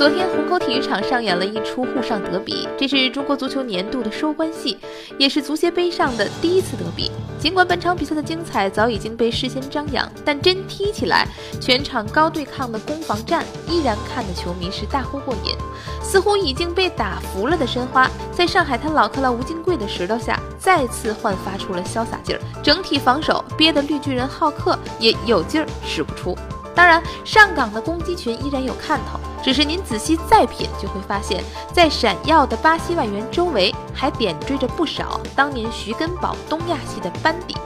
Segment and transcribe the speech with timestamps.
[0.00, 4.78] 昨天，虹口体育场上演了一出沪上德比，这是中国足球年度的收官戏，
[5.18, 7.12] 也是足协杯上的第一次德比。
[7.38, 11.28] 尽管本场比赛的精彩早已经被事先张扬，但真踢起来，
[11.60, 15.54] 全场高对抗的攻防战依然看得球迷是大呼过瘾。
[16.02, 26.34] 似乎已经被打服了的申花，在上海滩老克拉吴金贵的石头下，再次焕发出了潇洒劲儿，整体防守憋得绿巨人浩克也有劲儿使不出。
[26.74, 29.20] 当然，上港的攻击群依然有看头。
[29.42, 31.42] 只是您仔细再品，就会发现，
[31.72, 37.56] 在闪耀的巴西外援周围，还点缀着不少当年徐根宝东亚系的班底。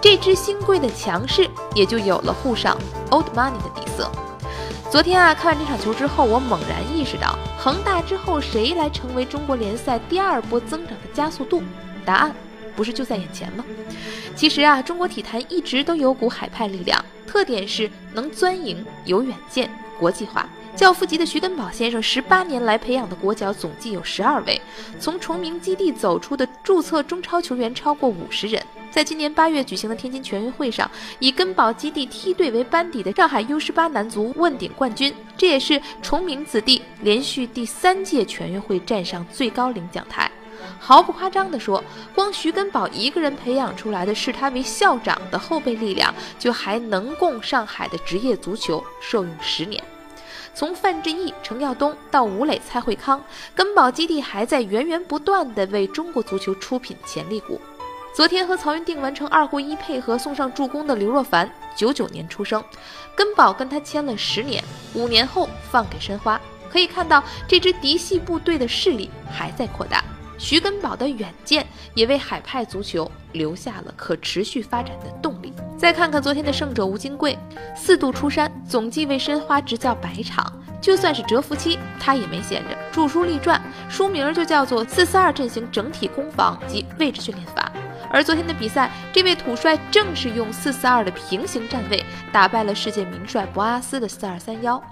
[0.00, 2.76] 这支新贵的强势，也就有了沪上
[3.10, 4.10] old money 的底色。
[4.90, 11.62] 昨天啊，看完这场球之后，我猛然意识到，恒大之后谁来成为中国联赛第二波增长的加速度？
[12.04, 12.36] 答案
[12.76, 13.64] 不是就在眼前吗？
[14.36, 19.70] 其实啊，中国体坛一直都有股海派力量，特点是能钻营、有远见、
[20.04, 20.46] 国际化。
[20.76, 24.60] 教父级的徐根宝先生，十八年来培养的国脚总计有十二位，
[25.00, 28.62] 从崇明基地走出的注册中超球员超过五十人。
[28.90, 40.30] 在今年八月举行的天津全运会上，以根宝基地梯队为班底的上海 U 十八男足问鼎冠军，这也是崇明子弟连续第三届全运会站上最高领奖台。
[40.80, 41.82] 毫不夸张地说，
[42.14, 49.82] 光徐根宝一个人培养出来的视他为校长的后备力量，就还能供上海的职业足球受用十年。
[50.54, 53.22] 从范志毅、程耀东到吴磊、蔡慧康，
[53.54, 57.60] 根宝基地还在源源不断地为中国足球出品潜力股。
[58.14, 62.62] 昨天和曹云定完成二互一配合送上助攻的刘若凡，九九年出生，
[63.16, 64.62] 根宝跟他签了十年，
[64.94, 66.40] 五年后放给申花。
[66.70, 70.04] 可以看到，这支嫡系部队的势力还在扩大。
[70.38, 75.33] 徐根宝的远见也为海派足球留下了可持续发展的动。
[75.84, 77.38] 再看看昨天的胜者吴金贵，
[77.76, 80.50] 四度出山，总计为申花执教百场。
[80.80, 87.70] 就算是蛰伏期，他也没闲着，著书立传，书名就叫做《四四二阵型整体攻防及位置训练法》。
[88.08, 94.82] 而昨天的比赛，这位土帅正是用四四二的平行站位，打败了世界名帅博阿斯的四二三幺。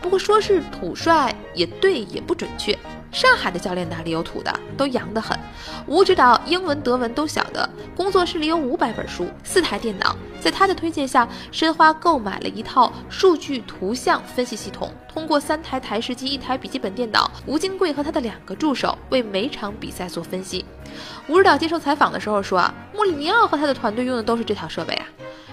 [0.00, 2.74] 不过说是土帅也对，也不准确。
[3.12, 5.38] 上海的教练哪里有土的，都洋得很。
[5.86, 10.16] 吴指导英文、德文都晓得，工作室里有五百本书，四台电脑。
[10.42, 20.64] 在他的推荐下，申花购买了一套数据图像分析系统，通过三台台式机、一台笔记本电脑，吴金贵和他的两个助手为每场比赛做分析。
[21.28, 25.06] 吴指导接受采访的时候说：“啊，穆里尼奥和他的团队用的都是这套设备啊。”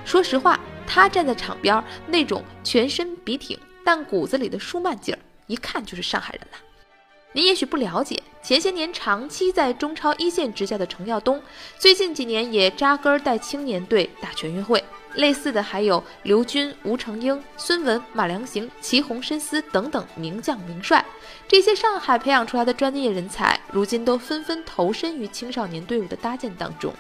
[0.04, 3.56] 说实话，他站在场边那种全身笔挺，
[3.86, 6.58] 但骨子里的舒曼劲儿，一看就是上海人呐。
[7.34, 11.42] 您也许不了解，前些年长期在中超一线执教的程耀东，
[11.78, 14.84] 最近几年也扎根带青年队打全运会。
[15.16, 21.04] 类似的还有刘军、吴成英、孙文、马良行、祁宏、申思等等名将名帅。
[21.48, 26.94] 这些上海培养出来的专业人才，如今都纷纷投身于青少年队伍的搭建当中。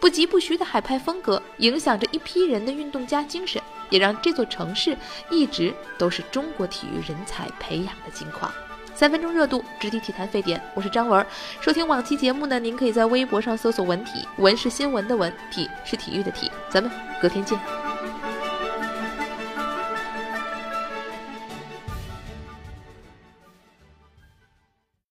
[0.00, 4.96] 不疾不徐的海派风格，影响着一批人的运动家精神，也让这座城市
[5.30, 8.52] 一直都是中国体育人才培养的金矿。
[8.96, 10.58] 三分钟热度，直抵体坛沸点。
[10.72, 11.24] 我是张文。
[11.60, 16.50] 收听往期节目呢，您可以在微博上搜索“文体”，文是新闻的文，体是体育的体。
[16.70, 16.90] 咱们
[17.20, 17.60] 隔天见。